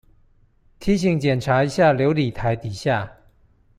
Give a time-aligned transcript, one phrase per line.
[0.79, 3.07] 提醒檢查一下流理台底下